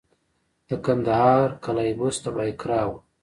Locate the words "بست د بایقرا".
1.99-2.81